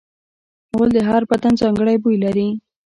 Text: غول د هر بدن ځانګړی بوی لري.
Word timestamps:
غول 0.71 0.89
د 0.93 0.97
هر 1.09 1.21
بدن 1.31 1.53
ځانګړی 1.61 1.95
بوی 2.03 2.17
لري. 2.23 2.47